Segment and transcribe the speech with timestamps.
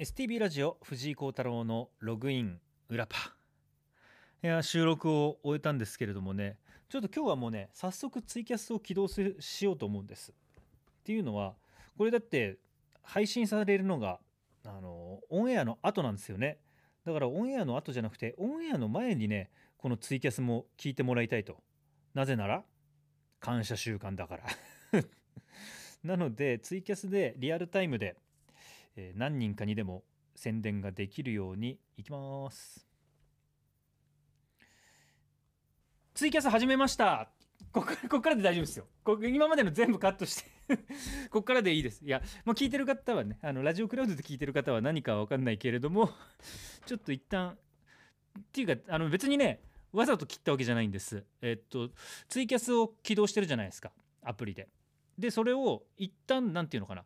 [0.00, 2.58] STB ラジオ藤井幸太郎のログイン
[2.88, 3.16] 裏パ。
[4.42, 10.32] いや収録を終えたんですけれどもねちょっと今日はもうね早速ツイキャスを起動しようと思うんです。
[10.32, 11.54] っていうのは
[11.96, 12.58] これだって
[13.02, 14.18] 配信されるのが
[14.66, 16.58] あのオンエアの後なんですよね。
[17.06, 21.58] だからオンエアの後じゃなくてオンエアの前にねこのツイキャスも聞いてもらいたいと。
[22.14, 22.64] なぜなら
[23.38, 24.44] 感謝習慣だから。
[26.02, 28.16] なのでツイキャスでリアルタイムで、
[28.96, 30.04] えー何人かにでも
[30.34, 32.86] 宣伝ができるようにいきます。
[36.14, 37.28] ツイキャス始めました。
[37.72, 38.86] ここここからで大丈夫ですよ。
[39.02, 40.50] こ今までの全部カットして。
[41.28, 42.04] ここからでいいです。
[42.04, 46.10] いやもう聞いてる方はねあのラジオクラウドで聞いてる方は何かは分かんないけれども
[46.86, 47.58] ちょっと一旦
[48.38, 49.60] っていうかあの別にね
[49.92, 51.24] わざと切ったわけじゃないんです。
[51.40, 51.90] えっと
[52.28, 53.92] ツイキャスを起動してるじゃないですか。
[54.22, 54.68] アプリで。
[55.18, 57.04] でそれを一旦なんていうのかな。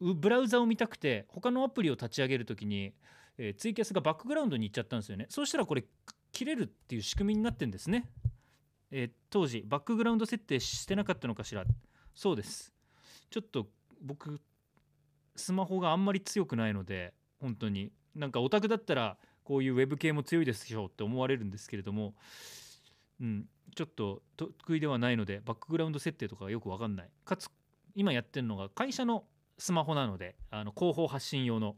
[0.00, 2.94] ブラウザを見たくて他のアプリを立ち上げるときに、
[3.36, 5.26] えーツイキャスがバックグラウンドに行っちゃったんですよね。
[5.28, 5.84] そうしたらこれ
[6.32, 8.10] 切れるっていう仕組みになってんですね、
[8.90, 11.64] えー当時バックグラウンド設定してなかったのかしら。
[12.14, 12.72] そうです。
[13.30, 13.68] ちょっと
[14.00, 14.40] 僕
[15.36, 17.92] スマホがあんまり強くないので本当に。
[18.14, 22.14] なんかオタクだったらこういうウェブ系も強いですでしょって思われるんですけれども
[23.20, 27.10] うん、ちょっと得意ではないのでバックグラウンド設定とかがよく分かんない。
[27.24, 27.48] かつ
[27.94, 29.24] 今やってるのが会社の
[29.58, 31.76] スマホなのであの広報発信用の。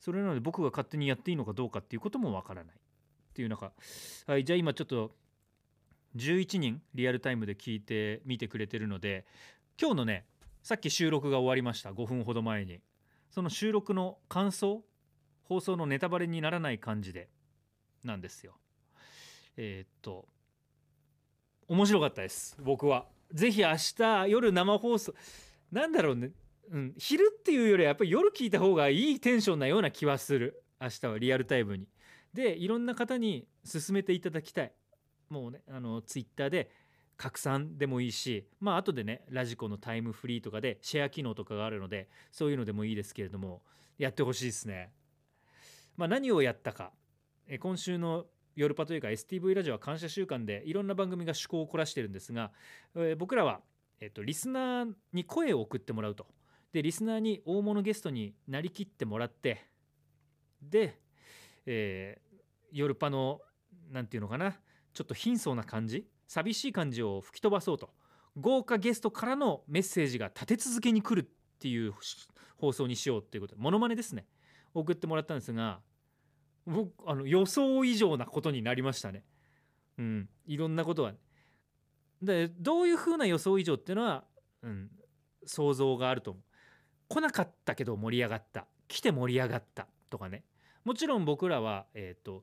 [0.00, 2.74] それなので僕が勝手にやっていいのかどうかっていうことも分からない。
[2.74, 2.78] っ
[3.32, 3.72] ていう中
[4.26, 5.12] はいじゃあ今ちょっと
[6.16, 9.24] 11人リアルタイムで聞いてみてくれてるので
[9.80, 10.26] 今日のね
[10.62, 11.92] さっき収録が終わりました。
[11.92, 12.80] 5分ほど前に。
[13.30, 14.84] その収録の感想
[15.42, 17.28] 放送のネタバレにならない感じで
[18.04, 18.56] なんですよ。
[19.56, 20.28] えーっと
[21.66, 22.56] 面白かったです。
[22.62, 23.06] 僕は。
[23.32, 25.14] ぜひ明日夜生放送
[25.72, 26.30] なんだろうね、
[26.70, 30.62] うん、昼っていうよりはやっぱり夜聞いた方がいいテンションなような気はする。
[30.80, 31.88] 明日はリアルタイムに。
[32.32, 34.72] でいろんな方に勧めていただきたい。
[35.28, 36.70] もうねあのツイッターで
[37.16, 43.62] 拡散でもいいしまあ後でねラジコのタイムフリーとかでシェア機能とかがあるのでそういうのでもいいですけれども
[43.98, 44.92] やってほしいですね。
[45.96, 46.92] まあ何をやったか。
[47.46, 48.26] え今週の
[48.56, 52.52] 夜パというか STV ラジオは感謝週間でいろんな番組が趣向を凝らしてるんですが、
[52.96, 53.60] え僕らは、
[54.00, 56.26] えっとリスナーに声を送ってもらうと。
[56.74, 59.64] でリスナーに大物ゲストになりきってもらって
[60.60, 61.00] で、
[61.64, 62.24] えー
[62.74, 63.40] 夜パの
[63.92, 64.56] なんていうのかな
[64.92, 67.90] ちょっと貧相な感じ寂しい感じを吹き飛ばそうと
[68.36, 71.28] 豪華ゲストからのメッセージが立て続けに来るっ
[71.60, 71.94] ていう
[72.58, 74.26] 放送にしようっていうことでモノマネですね
[74.74, 75.78] 送ってもらったんですが
[76.66, 79.22] 僕あの予想以上なことになりましたね。
[79.98, 81.12] うん、いろんなことは。
[82.22, 84.24] でどういうふうな予想以上っていうのは、
[84.62, 84.90] うん、
[85.44, 86.42] 想像があると思う。
[87.14, 88.66] 来なかったけど盛り上がった。
[88.88, 90.42] 来て盛り上がったとかね。
[90.84, 92.42] もちろん僕らは、えー、と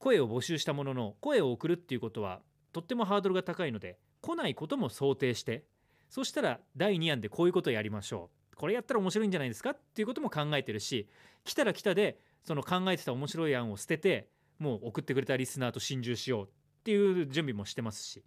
[0.00, 2.40] 声を募集したものの声を送るっていうことは
[2.72, 5.64] とってもハードルが高いので来ないことも想定して
[6.08, 8.56] そしたら第2案でこういうことをやりましょう。
[8.56, 11.08] これやったら面白いんじゃないですかっていうことも考えてるし
[11.44, 14.28] 来たら来たでその考えてた面白い案を捨てて
[14.58, 16.48] もう送ってくれたリスナーと心中しようっ
[16.82, 18.24] ていう準備もしてますし。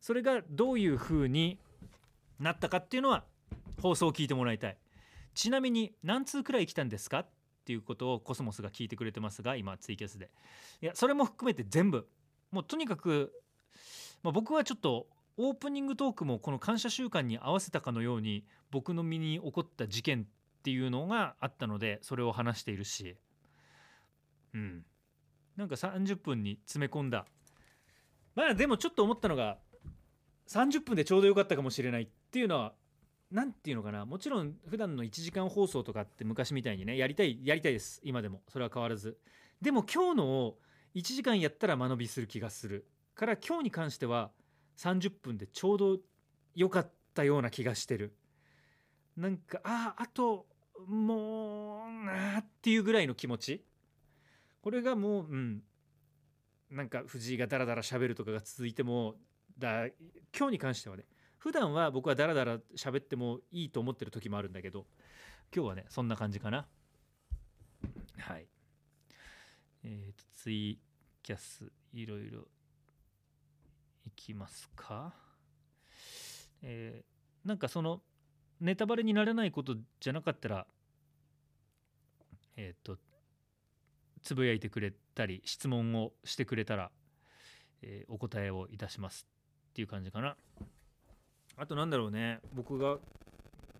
[0.00, 1.58] それがどういうふうに
[2.38, 3.24] なったかっていうのは
[3.82, 4.78] 放送を聞いてもらいたい。
[5.38, 7.20] ちなみに何通くらい来たんですか？
[7.20, 7.28] っ
[7.64, 10.32] ていうことをコスモスが聞いてくれてますが今ツイキャスで。
[10.82, 12.08] いやそれも含めて全部。
[12.50, 13.32] もうとにかく、
[14.24, 15.06] まあ、僕はちょっと
[15.36, 23.16] オープニングトークもこの感謝週間に合わせたかのように僕の身に起こった事件っていうのがあったのでそれを話しているし。
[24.54, 24.84] うん。
[25.56, 27.26] なんか30分に詰め込んだ。
[28.34, 29.58] まあでもちょっと思ったのが
[30.48, 32.74] 30分でちょうどよかったかもしれないっていうのは
[33.30, 38.00] 何ていうのかなもちろん普段の1時間放送とかって昔みたいにねやりたいやりたいです。
[38.02, 38.42] 今でも。
[38.48, 39.18] それは変わらず。
[39.60, 40.58] でも今日のを
[40.94, 42.88] 1時間やったら間延びする気がする。
[43.14, 44.30] から今日に関しては
[44.78, 45.98] 30分でちょうど
[46.54, 48.16] 良かったような気がしてる。
[49.16, 50.46] なんかあああと
[50.86, 53.64] もうなあっていうぐらいの気持ち。
[54.62, 55.62] これがもううん。
[56.70, 59.14] なんか藤井がダラダラ喋るとかが続いても
[59.58, 59.86] だ
[60.36, 61.04] 今日に関してはね。
[61.38, 64.86] 普段は僕はダラダラ喋ってもいいと思ってる時もあるんだけど
[65.54, 66.66] 今日はねそんな感じかな。
[68.18, 68.46] はい。
[69.84, 70.78] えっ、とツイ
[71.22, 72.40] キャスいろいろ
[74.04, 75.14] いきますか？
[76.62, 78.02] えーなんかその
[78.60, 80.66] ネタバレにならないことじゃなかったら
[82.56, 82.98] えっ、と
[84.22, 86.90] つぶやいてくれたり質問をしてくれたら、
[87.82, 89.26] えーお答えをいたします
[89.70, 90.36] っていう感じかな。
[91.60, 92.38] あとなんだろうね。
[92.54, 92.98] 僕が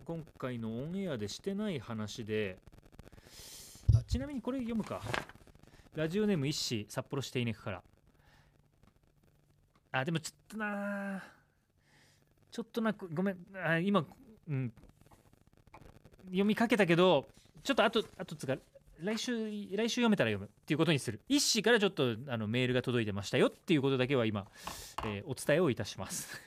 [0.05, 2.59] 今回のオンエアでしてない話で
[3.95, 5.01] あちなみにこれ読むか。
[5.95, 7.83] ラジオネーム一子札幌市手稲区から。
[9.93, 11.23] あでもちょっとな
[12.51, 13.37] ちょっとなごめん。
[13.65, 14.05] あ今、
[14.49, 14.73] うん、
[16.27, 17.29] 読みかけたけど
[17.63, 18.57] ちょっとあとあとつか
[19.01, 20.47] 来週来週読めたら読む。
[20.47, 21.21] っていうことにする。
[21.29, 24.49] 一子からちょっとあのメールが届いてましたよっていうことだけは今、
[25.05, 26.41] えーお伝えをいたします、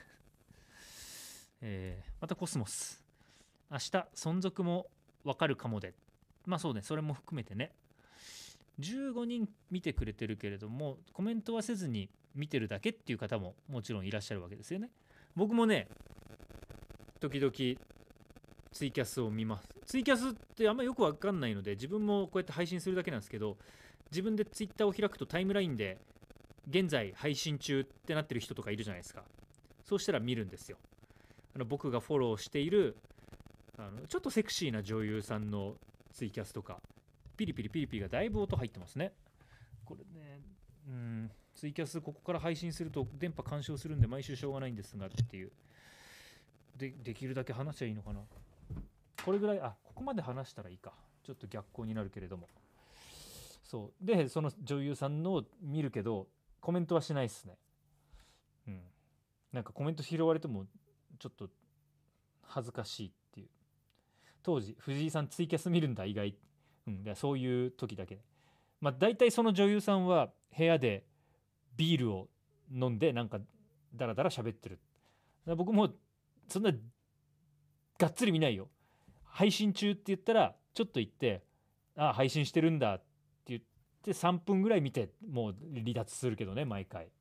[1.61, 3.03] えーまたコスモス。
[3.71, 4.87] 明日存続も
[5.23, 5.93] わかるかもで。
[6.45, 7.71] まあそうねそれも含めてね。
[8.79, 14.89] 15人見てくれてるけれどもコメントはせずに見てるだけっていう方ももちろんいらっしゃるわけですよね。
[15.35, 15.87] 僕もね
[17.19, 17.51] 時々
[18.71, 19.69] ツイキャスを見ます。
[19.85, 23.57] ツイキャスってあんまよくわかんないので自分もこうやって配信するだけなんですけど
[24.09, 25.99] 自分でツイッターを開くとタイムラインで
[26.69, 29.23] 現在配信中ってなってる人とかいるじゃないですか。
[29.83, 30.77] そうしたら見るんですよ。
[31.55, 32.97] あの僕がフォローしている
[33.77, 35.75] あのちょっとセクシーな女優さんの
[36.13, 36.79] ツイキャスとか
[37.35, 39.13] ピリピリピリピリがだいぶ音入ってますね。
[39.85, 40.39] これね
[40.87, 45.51] うんツイキャスここから配信すると電波干渉するんで毎週しょうがないんですがっていう。
[46.77, 48.21] でできるだけ話しゃいいのかな。
[49.23, 50.93] これぐらいあここまで話したらいいか。
[51.23, 52.47] ちょっと逆光になるけれども。
[53.63, 54.05] そう。
[54.05, 56.27] でその女優さんのを見るけど
[56.59, 57.57] コメントはしないっすね。
[58.67, 58.81] うん。
[59.51, 60.65] なんかコメント拾われても
[61.21, 61.49] ちょっと
[62.41, 63.47] 恥ずかしいっていう。
[64.41, 66.35] 当時藤井さんツイキャス見るんだ意外。
[66.87, 68.19] うん、でそういう時だけ。
[68.79, 71.05] まあ大体その女優さんは部屋で
[71.77, 72.27] ビールを
[72.73, 73.39] 飲んでなんか
[73.93, 74.79] ダラダラ喋ってる。
[75.45, 75.89] 僕も
[76.47, 76.71] そんな
[77.99, 78.67] がっつり見ないよ。
[79.23, 81.43] 配信中って言ったらちょっと言って
[81.95, 83.03] 「ああ配信してるんだ」って
[83.47, 83.61] 言っ
[84.01, 87.11] て3分ぐらい見てもう離脱するけどね毎回。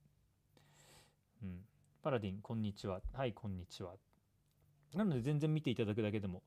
[2.03, 3.01] パラディンこんにちは。
[3.13, 3.93] はいこんにちは。
[4.95, 6.43] なので全然見ていただくだけでも。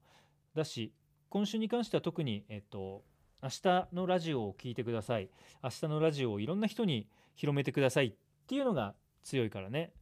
[0.56, 0.92] だし
[1.30, 3.04] 今週に関しては特に、えっと、
[3.42, 5.30] 明日のラジオを聞いてください。
[5.64, 8.08] 明日のラジオをいろんな人に広めてください。
[8.08, 8.14] っ
[8.48, 9.94] ていうのが強いからね。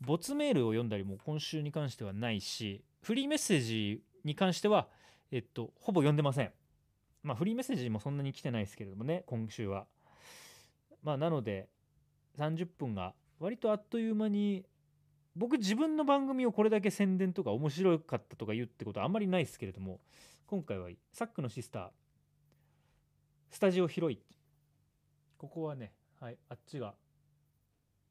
[0.00, 4.88] 没メールを読んだりも今週に関してはないしフリーメッセージに関しては、
[5.30, 6.52] えっと、ほぼ読んでません。
[7.22, 9.84] まあフリーメッセージもそんなに来てないですけれどもね今週は。
[11.02, 11.68] まあなので
[12.38, 14.64] 30分が割とあっという間に
[15.36, 20.00] 僕自分の番組をこれだけ宣伝とか面白かったとか言うってことはあんまりないですけれども
[20.46, 21.88] 今回はサックのシスター
[23.50, 24.20] スタジオ広い。
[25.38, 26.94] ここはね、はい、あっちが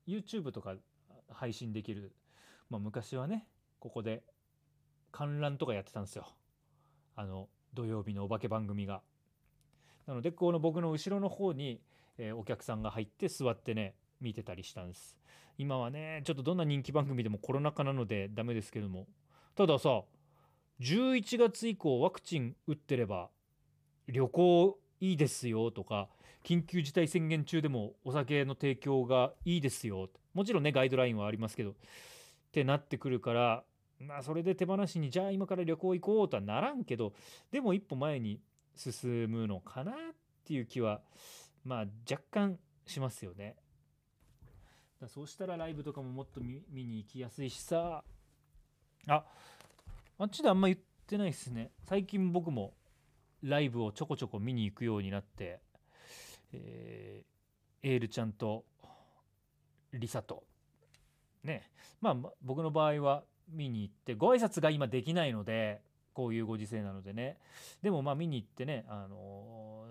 [0.07, 0.75] YouTube とか
[1.30, 2.13] 配信できる、
[2.69, 3.48] まあ、昔はね
[3.80, 4.24] ここで
[5.12, 6.27] 観覧とかやってたんですよ。
[7.16, 9.01] あの土曜日のお化け番組が。
[10.06, 11.81] なのでこの僕の後ろの方に、
[12.18, 15.15] えーお客さんが入って座ってね見てたりしたんです。
[15.57, 19.07] 今はねちょっとどんな人気番組でもコロナ禍なのでダメですけども。
[19.56, 20.03] たださ
[20.81, 23.29] 11月以降ワクチン打ってれば
[24.07, 26.09] 旅行いいですよとか
[26.44, 30.09] 緊急事態宣言中でもお酒の提供がいいですよ。
[30.33, 31.73] もちろんねガイドラインはありますけどっ
[32.51, 33.63] てなってくるから
[34.00, 37.13] まあそれで手放しにじゃあ今から旅行行こうとはならんけど
[37.51, 38.41] でも一歩前に
[38.75, 39.95] 進むのかなっ
[40.44, 41.01] ていう気は
[41.63, 43.56] まあ若干しますよね。
[45.05, 48.03] だそうしたらライブとかももっと見に行きやすいしさ。
[49.07, 49.23] あ
[50.17, 51.71] あっちであんま言ってないですね。
[51.87, 52.73] 最近僕も
[53.43, 55.59] ライブをちょこちょこ見に行くようになって、
[56.51, 57.35] えー
[57.88, 58.65] エールちゃんと
[59.93, 60.43] リサと
[61.43, 61.69] ね。
[62.01, 65.81] まあ僕の場合は見に行ってご挨拶が今できないので
[66.15, 67.38] こういうご時世なのでね。
[67.83, 69.85] でもまあ見に行ってねあの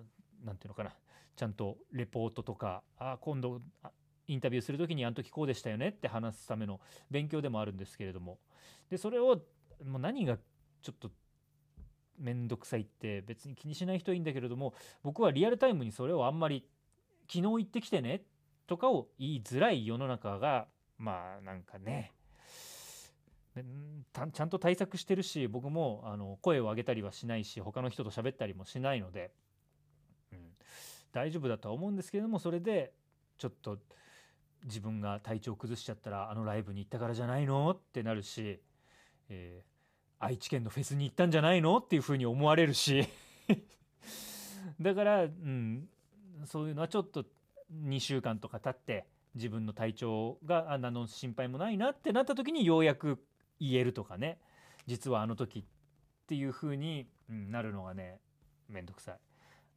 [0.45, 0.93] ーていうのかな。
[1.37, 3.93] ちゃんとレポートとかあ今度あ
[4.27, 8.39] インタビューする時にあの時こうでしたよねって話すための勉強でもあるんですけれども。
[8.91, 9.43] でそれを
[9.85, 10.37] もう何が
[10.83, 11.11] ちょっと
[12.19, 16.65] 面倒くさいって別に気にしない人はいいんだけれども僕はリアルタイムにそれをあんまり
[17.27, 18.23] 昨日行ってきてね
[18.67, 20.67] とかを言いづらい世の中が
[20.99, 22.13] まあなんかね
[24.13, 29.31] ちゃんと対策してるし僕もあの声を上げたりはしないし他の人と喋ったりもしないので、
[30.33, 30.39] うん、
[31.13, 32.93] 大丈夫だとは思うんですけれどもそれで
[33.39, 33.79] ちょっと
[34.65, 37.71] 自分が体調崩しちゃったらあのライブに行ったからじゃないの？
[37.71, 38.61] ってなるし、
[39.29, 39.75] えー
[40.21, 41.77] 愛知県のフェスに行ったんじゃないの？
[41.79, 43.07] っていうふうに思われるし。
[44.81, 45.89] だから、うん、
[46.47, 47.27] そういうのはちょっと
[47.73, 53.23] 2週間とか経って自分の体調があ何の心配もないなってなった時にようやく
[53.61, 54.39] 言えるとかね。
[54.87, 55.65] 実はあの時っ
[56.27, 58.21] ていうふうに、なるのがね
[58.69, 59.21] めんどくさい。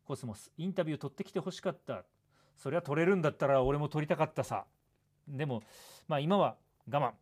[0.05, 2.05] コスモスインタビュー取ってきてほしかった。
[2.55, 4.65] それは取れるんだったら俺も取りたかったさ。
[5.27, 5.63] でも
[6.07, 6.55] まあ今は
[6.89, 7.13] 我慢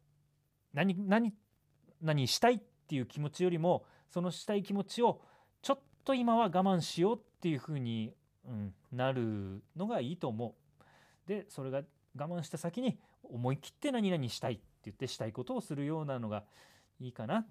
[0.74, 1.34] 何何
[2.02, 5.22] 何したいっていう気持ちよりもそのしたい気持ちを
[5.62, 8.14] ちょっと今は我慢しようっていうふうに
[8.48, 11.28] うん、なるのがいいと思う。
[11.28, 11.82] でそれが
[12.16, 16.44] 我慢した先に思い切って何々したいって言ってしたいことをするようなのが
[17.00, 17.48] いいかなっ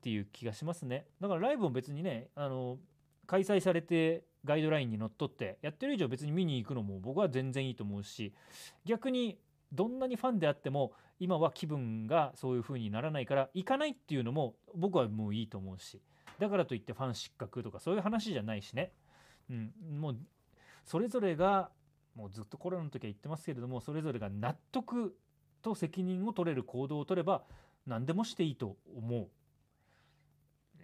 [0.00, 1.06] ていう気がしますね。
[1.20, 2.78] だからライブも別にねあの
[3.26, 8.34] 開催されてガイドラインにのっとってやってる以上別に見に行くのも僕は全然いいと思うし
[8.84, 9.38] 逆に
[9.72, 16.00] どんなにファンであっても今は気分がそういう風にならないから行かないっていうのも僕はもういいと思うし
[16.38, 18.92] だからといってファン失格とかそういう話じゃないしね、
[19.50, 20.16] うん、もう
[20.84, 21.70] それぞれが
[22.14, 25.14] もうずっとコロナの時は言ってますけれどもそれぞれが納得
[25.62, 27.42] と責任を取れる行動を取れば
[27.86, 29.28] 何でもしていいと思う。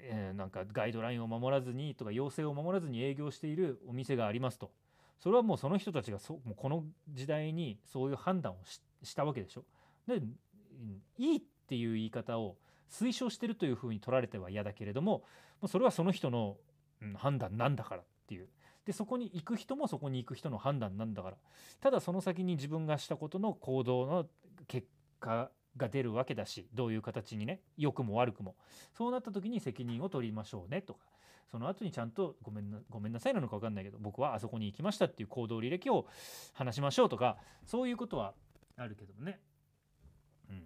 [0.01, 4.71] えー、なんかガイドラインを守らずにとか要請を守らずに営業しているお店がありますと
[5.19, 8.57] それはもうその人たちがそもうこの時代にそういう判断を
[9.03, 9.65] したわけでしょ。
[10.07, 10.23] で
[11.17, 12.57] いいっていう言い方を
[12.91, 15.25] 推奨してるというふうに取られては嫌だけれども
[15.67, 16.57] それはその人の
[17.17, 18.49] 判断なんだからっていう
[18.87, 21.37] でそこに行く人もそこに行く人の判断なんだから
[21.81, 24.27] ただその先に自分がしたことの行動の
[24.67, 24.89] 結
[25.21, 28.57] 果が出るわけだしどういう形にね良くも悪くも
[28.97, 31.01] そうなった時に責任を取りましょうねとか
[31.51, 36.07] その後にちゃんとごめんなごめんなさいなのか分かんないけど僕はあそこに行きましたっていう行動履歴を
[36.53, 38.35] 話しましょうとかそういうことは
[38.77, 39.41] あるけどもね。
[40.51, 40.63] うん。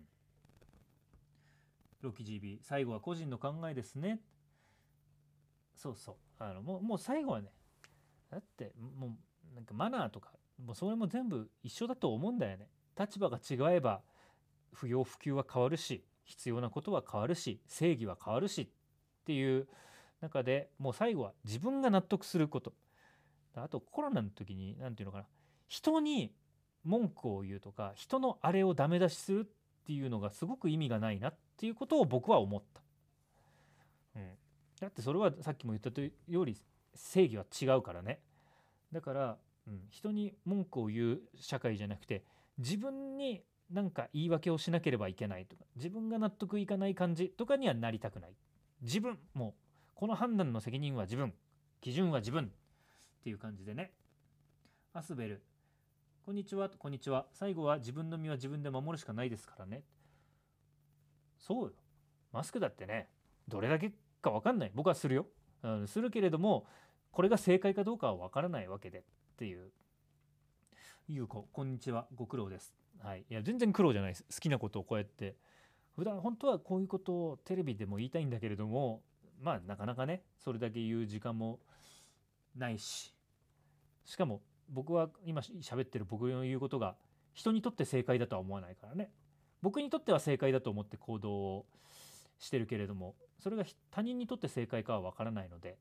[2.00, 4.20] ロキ GB 最後は個人の考えですね。
[5.74, 7.52] そうそうあのもうもう最後はね
[8.30, 9.16] だっても
[9.52, 10.32] うなんかマナーとか
[10.64, 12.68] もうそれも全部一緒だと思うんだよね。
[12.98, 14.02] 立場が違えば
[14.72, 19.68] 不要不急は変わるし必要なことは変わるし正義は変わるしっていう
[20.22, 22.72] 中でもう最後は自分が納得すること
[23.54, 25.24] あとコロナの時に何て言うのかな
[25.68, 26.32] 人に
[26.84, 32.80] 文句を言うとか人のあれをダメ出しするっていうのがすごく意味がないなっていうことを僕は思った。
[34.16, 34.28] うん、
[34.80, 36.56] だってそれはさっきも言ったとより
[36.94, 38.20] 正義は違うからね。
[38.92, 42.24] だから、うん、人に文句を言う社会じゃなくて
[42.58, 48.34] 自分になんか言い訳をしなければいけないとか自分が納得いかない感じとかにはなりたくない
[48.82, 49.54] 自分も
[49.94, 51.32] この判断の責任は自分
[51.80, 52.48] 基準は自分っ
[53.22, 53.92] ていう感じでね。
[54.92, 55.42] アスベル
[56.24, 57.26] こんにちはこんにちは。
[57.32, 59.82] 最後は自分の身は自分で守るしかないですからね。
[61.38, 61.72] そうよ。
[62.32, 63.08] マスクだってね
[63.48, 64.72] どれだけか分かんない。
[64.74, 65.26] 僕はするよ、
[65.62, 66.66] うん、するけれども
[67.10, 68.98] これが正解かどうかは分からないわけで。
[68.98, 69.02] っ
[69.36, 69.70] ていう。
[71.08, 72.06] ゆうここんにちは。
[72.14, 72.74] ご苦労です。
[73.00, 73.24] はい。
[73.28, 74.24] いや全然苦労じゃないです。
[74.32, 75.36] 好きなことをこうやって。
[75.96, 79.02] 普段本当はこういうことをテレビでも言いたいんだけれども
[79.42, 81.60] まあなかなかねそれだけ言う時間も
[82.56, 83.14] ないし。
[84.04, 86.96] しかも僕は今喋ってる僕の言うことが
[87.34, 89.10] 人にとって正解だとは思わないからね。
[89.60, 91.66] 僕にとっては正解だと思って行動を
[92.38, 95.78] してるけれどもそれが他人にとって正解かは分からないので、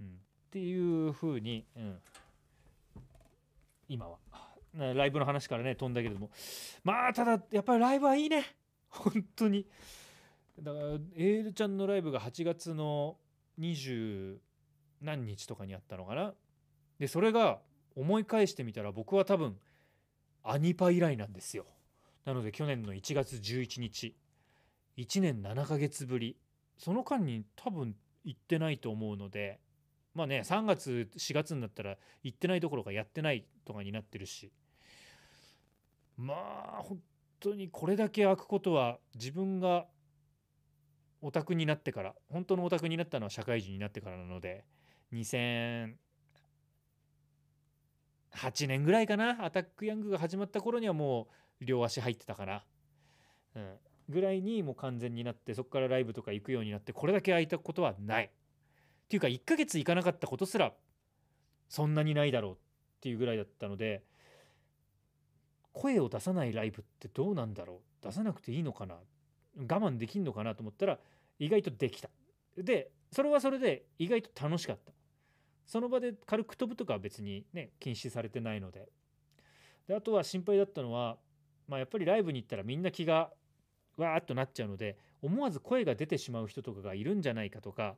[0.00, 0.10] うん、っ
[0.50, 1.98] ていうふうに、うん、
[3.88, 4.18] 今は。
[4.76, 6.30] ライブの話からね飛んだけれども。
[6.82, 8.44] まあただやっぱりライブはいいね。
[8.88, 9.66] 本当に。
[10.60, 13.16] だからエールちゃんのライブが8月の
[13.58, 14.38] 20
[15.00, 16.34] 何日とかにあったのかな。
[16.98, 17.60] でそれが
[17.96, 19.58] 思い返してみたら僕は多分
[20.42, 21.66] アニパ以来なんですよ。
[22.24, 24.16] なので去年の1月11日。
[24.96, 26.36] 1年7ヶ月ぶり。
[26.78, 29.60] その間に多分行ってないと思うので
[30.14, 34.50] まあね3月4月になったら行ってないどころかやってないとかになってるし。
[36.16, 37.00] まあ本
[37.40, 39.86] 当にこれだけ開くことは自分が
[41.26, 44.66] オタクになってから本当のオタクになったのは社会人になってからなので
[45.14, 45.88] 2008
[48.68, 51.28] 年ぐらいかなアタックヤングが始まった頃にはも
[51.62, 52.62] う両足入ってたかな、
[53.56, 53.78] うん、
[54.10, 58.24] ぐらいにもう完全になってそこからライブとか行くようになってこれだけ空いたことはない。
[58.26, 58.28] っ
[59.08, 60.74] ていうか1ヶ月行かなかったことすら
[61.68, 62.56] そんなにないだろうっ
[63.00, 64.02] ていうぐらいだったので
[65.72, 68.04] 声を出さないライブってどうなんだろう？
[68.04, 68.96] 出さなくていいのかな？
[69.56, 70.54] 我慢できんのかな？
[70.54, 70.98] と思ったら
[71.38, 72.10] 意外とできた。
[72.56, 74.92] でそれはそれで意外と楽しかった。
[75.66, 78.88] その場で軽く飛ぶとかは別にね禁止されてないので。
[79.86, 81.18] であとは心配だったのは、
[81.68, 83.30] まあ、やっぱりライブに行ったらみんな気が
[83.96, 87.96] わーっとなっちゃうので思わず声が出てしまう人とかがいるんじゃないかとか、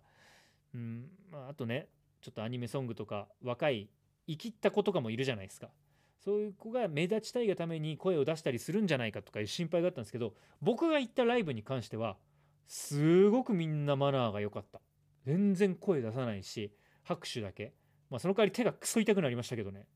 [0.75, 1.89] うんまあ、あとね
[2.21, 3.89] ちょっとアニメソングとか若い
[4.27, 5.69] 生きった子とかもいるじゃないですか。
[6.25, 12.17] そういう子が目立ちたいがために声を出したりするんじゃないかとかいう心配があったんですけど僕が行ったライブに関しては
[12.67, 14.81] すごくみんなマナーが良かった。
[15.25, 17.75] 全然声出さないし拍手だけ。
[18.11, 19.87] まあその代わり手がクソ痛くなりましたけどね。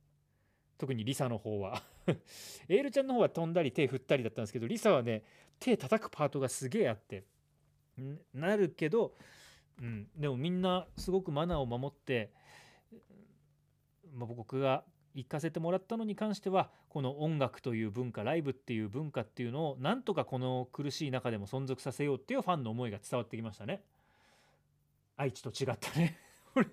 [0.79, 1.83] 特にリサの方は。
[2.69, 5.25] エールちゃんの方は飛んだり手振ったりだったんですけどリサはね
[5.59, 7.25] 手叩くパートがすげえあって。
[8.33, 9.15] なるけど、
[9.79, 12.33] うん、でもみんなすごくマナーを守って
[14.13, 23.83] まあ、僕が行かせてもらったのに関してはこの音楽という文化ライブっていう文化っていうのをなんとかこの苦しい中でも存続させようっていうファンの思いが伝わってきましたね。
[25.17, 26.17] 愛知と違ったね。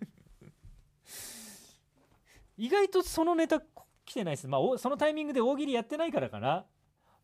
[2.57, 3.61] 意外とそのネタ
[4.05, 4.47] 来てないです。
[4.47, 6.65] まあそのタイミングで大喜利やってないからかな、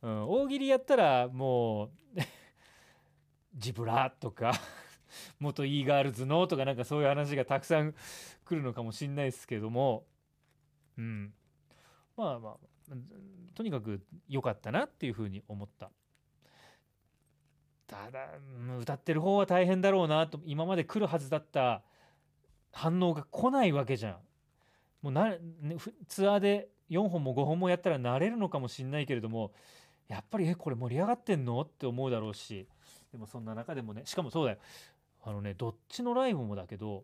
[0.01, 1.89] うん、大喜利やったらもう
[3.55, 4.53] ジブラとか
[5.39, 10.05] 元 e ガールズのとかなんかそういう話がたくさん来るのかもしんないですけども。
[10.97, 11.33] うん。
[12.15, 12.67] まあまあ
[13.55, 15.91] とにかく良かったなっていうふうに思った
[17.88, 18.29] ただ
[18.79, 21.83] 歌ってる方は大変だろうなと今まで来るはずだった
[22.71, 24.17] 反応が来ないわけじゃん
[25.01, 25.38] もうな、ね、
[26.07, 29.51] ツアーで4本も5本もやったら慣れるのかもしんないけれども
[30.07, 32.67] やっぱりえこれ盛り上がってんのって思うだろうし
[33.12, 34.57] でもそんな中でもねしかもそうだよ
[35.23, 37.03] あのねどっちのライブもだけど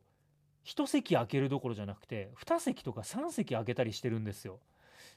[0.70, 4.60] 1席空けるどころじゃなくて2席とか3席空けたりしてるんですよ。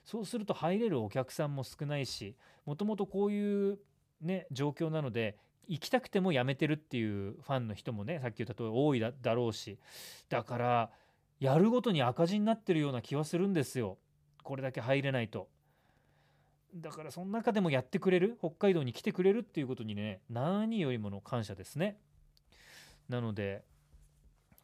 [0.05, 3.79] そうすると入れるお客さんも少ないしもともとこういう
[4.21, 5.37] ね状況なので
[5.69, 9.79] 行きたくてもやめてるっていうファンの人もねさっき言った通り多いだろうし
[10.29, 10.91] だから
[11.39, 13.99] やるごとに赤字になってるような気はするんですよ
[14.43, 15.49] これだけ入れないと。
[16.75, 21.99] だからその中でもやってくれる北海道に来てくれるっていうことにね何よりもの感謝ですね。
[23.09, 23.63] なので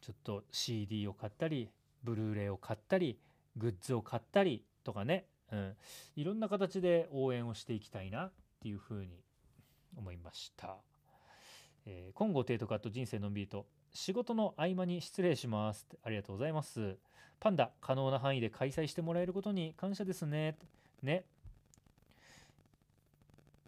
[0.01, 1.69] ちょっと CD を買ったり
[2.03, 3.19] ブルーレイを買ったり
[3.57, 5.75] グッズを買ったりとかね、うん、
[6.15, 9.23] いろんな形で応援をしていきたいなっていうふうに
[9.97, 10.77] 思いました。
[11.85, 16.97] えー、今後テイトカット人生のんびりと仕事の合間に失礼しますありがとうございます。
[17.39, 20.57] パンダ可能な範囲で開催してもらえることに感謝ですね。
[21.01, 21.23] ね。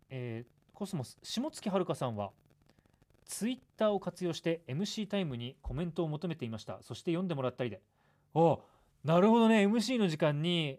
[0.10, 2.32] えー、コスモス下月遥さんは
[3.32, 6.80] ツイッターを活用して MC タイムにコメントを求めていました。
[6.82, 7.82] そして読んでもらったりで。
[8.34, 8.62] お
[9.06, 9.66] なるほどね。
[9.66, 10.78] MC の時間に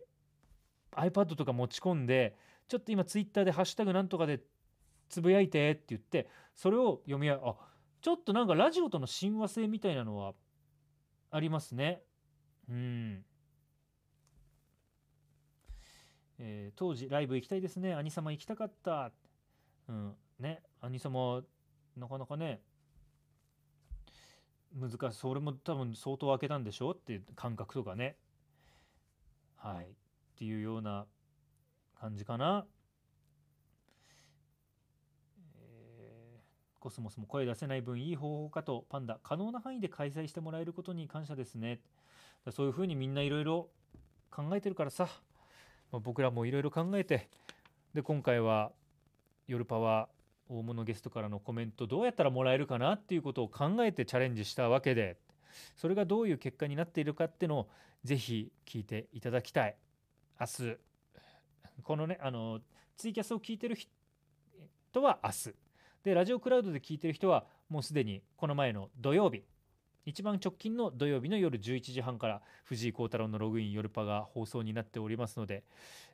[0.90, 2.36] iPad とか持ち込んで
[2.68, 4.44] ちょっと今ツイッターで「ハッシュタグなんとかで
[5.08, 7.40] つぶやいて」って言ってそれを読み合う。
[7.42, 7.56] あ
[8.02, 10.34] ちょっとなんかラジオとの親和性みたいなのは
[11.30, 12.02] ありますね。
[12.68, 13.24] うん。
[16.38, 17.94] えー、当時ライブ行きたいですね。
[17.94, 19.10] 兄様行きたかった。
[19.88, 20.62] うんね。
[20.82, 21.42] 兄様
[21.96, 22.60] なかなかね
[24.74, 25.18] 難しい。
[25.18, 28.16] それも多分相当開けたんでしょっていう感覚とかね。
[29.56, 29.84] はい。
[29.84, 29.88] っ
[30.36, 31.06] ていうような
[32.00, 32.64] 感じかな、
[35.56, 39.18] えー、コスモスも声出せない分いい方法かとパンダ。
[39.22, 41.80] 可能な範囲で開催してもらえることに感謝ですね。
[42.50, 43.68] そういうふうにみんないろいろ
[44.30, 45.06] 考えてるからさ、
[45.92, 47.28] まあ、僕らもいろいろ考えて。
[47.94, 48.72] で今回は
[49.46, 55.16] 夜パワー大物ゲストからのコメントどうやったらもらえるかなっていうことを考えてチャレンジしたわけで
[55.76, 57.68] それがどういう結果になっているかっていうのを
[58.04, 59.76] ぜひ聞いていただきたい。
[60.40, 60.76] 明日
[61.82, 62.60] このねあの
[62.96, 65.54] ツイキャスを聞いてる人は明日。
[66.04, 69.44] でラジオクラウドで聞いてる人はもうすでにこの前の土曜日。
[70.04, 75.62] 一番直近の土曜日の夜11時半から藤井幸太郎のログイン夜パが放送になっておりますので、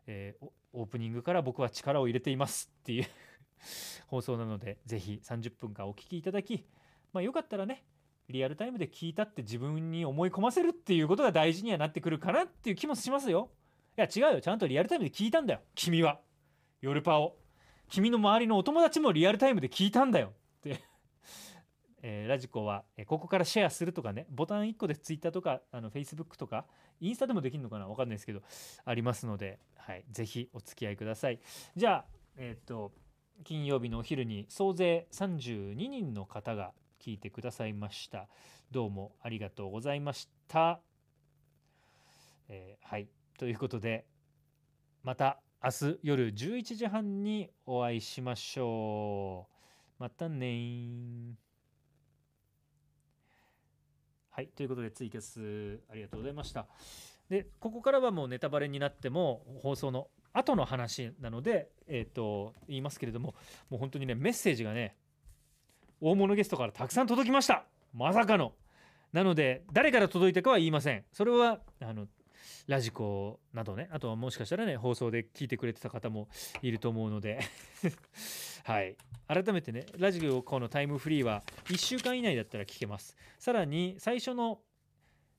[0.07, 3.07] えー、オープニングから僕は力を入れていますっていう
[4.07, 6.65] 放送なのでぜひ30分間お聴きいただき、
[7.13, 7.85] まあ、よかったらね
[8.29, 13.51] リアルタイムで聞いたって自分に思い込ませるっていうことが大事にはなってくるかなっていう気もしますよ。
[13.97, 14.41] いや違うよ。
[14.41, 15.61] ちゃんとリアルタイムで聞いたんだよ。
[15.75, 16.21] 君は。
[16.81, 17.37] 夜パを。
[17.89, 20.35] 君の周りのお友達もリアルタイムで聞いたんだよ。
[20.59, 20.83] って。
[22.03, 24.27] えー、ラジコは、えー、ここからシェアするとかね。
[24.29, 26.67] ボタン1個で Twitter とかあの Facebook とか
[27.01, 27.87] インスタでもできるのかな？
[27.87, 28.43] 分かんないですけど
[28.85, 31.41] ありますので、はい、ぜひお付き合いください。
[31.75, 32.05] じゃあ
[32.37, 32.93] えっ、と
[33.45, 38.29] 金曜日のお昼に総勢32人の方が聞いてくださいました。
[38.71, 40.81] どうもありがとうございました、
[42.49, 43.09] えー、はい。
[43.39, 44.07] ということで
[45.03, 49.49] また明日夜11時半にお会いしましょ
[49.99, 50.03] う。
[50.03, 51.37] またね
[54.31, 54.49] はい。
[54.49, 56.67] ということでツイキャスありがとうございました。
[57.29, 63.35] でここからはもうネタバレになっても放送の後の話なので、えーと、言いますけれども
[63.69, 64.97] もう本当にねメッセージがね
[66.01, 67.65] 大物ゲストからたくさん届きました。
[67.93, 68.53] まさかの。
[69.13, 71.05] なので誰から届いたかは言いません。
[71.13, 72.07] それはあの
[72.69, 76.29] ラジコなどねあとはもしかしたらね放送で聞いてくれてた方も
[76.63, 77.41] いると思うので。
[78.65, 78.97] はい。
[79.27, 83.17] 改めてねラジコのタイムフリーは1週間以内だったら聞けます。
[83.39, 84.61] さらに最初の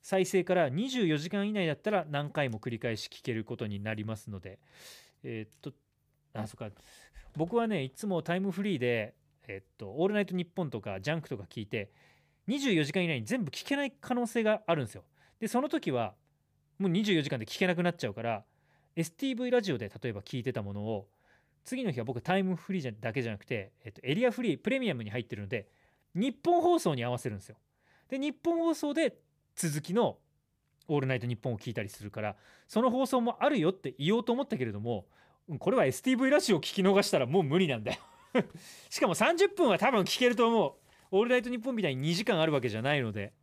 [0.01, 4.59] 再生から24時間以内だったら何回も繰り返し聞けることになりますので。
[5.23, 5.73] えー、っと
[6.33, 6.69] あそっか。
[7.35, 9.13] 僕はねいつもタイムフリーで
[9.47, 11.91] えっと「オールナイトニッポン」とか「ジャンク」とか聞いて
[12.47, 15.03] 24時間以内に全部聞けない可能性があるんですよ。
[15.39, 16.15] でその時は
[16.77, 18.45] もう24時間で聞けなくなっちゃうから
[18.95, 21.07] STV ラジオで例えば聞いてたものを
[21.63, 25.69] 次の日は僕タイムフリーだけじゃなくて、えっと、エリアフリープレミアムに入ってるので
[26.15, 27.57] 日本放送に合わせるんですよ。
[28.07, 29.17] で日本放送で
[29.55, 30.17] 続きの
[30.87, 32.35] 「オールナイトニッポン」を聞いたりするから
[32.67, 35.07] その放送もあるよって言おうと思ったけれども
[35.59, 37.97] これは STV ラジオを聞き逃したらもう無理なんだよ。
[38.89, 40.73] しかも30分は多分聞けると思う
[41.11, 43.33] 「オールナイトニッポン」みたいに2時間あるわけじゃないので。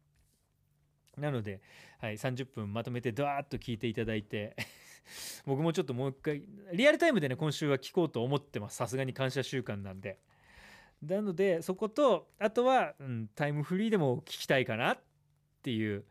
[1.17, 1.63] なので、
[1.99, 4.55] はい、30分まとめてドワーッと聞いていただいて
[5.47, 6.43] 僕もちょっともう一回
[6.75, 8.77] リアルタイムでね今週は聞こうと思ってます。
[8.77, 10.19] さすがに感謝週間なんで。
[11.03, 14.99] なのでそことあとは、うん、タイムフリーでも聞きたいかなっ
[15.67, 16.05] ていう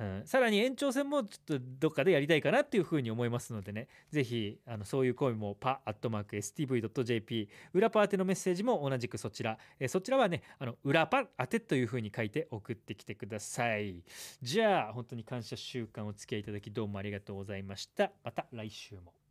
[0.00, 3.86] うん、さらに延長戦もちょっとどっかでやりたいかなっていうふうに思いますのでね。
[4.10, 14.02] ぜひあのそういう声もパアットマーク STV.jp 裏パ宛てのメッセージも同じくそちら、えそちらはねあの裏パ宛てというふうに書いて送ってきてください。
[14.42, 18.10] じゃあ本当に感謝週間お付き合いいただきどうもありがとうございました。
[18.24, 19.23] また来週も。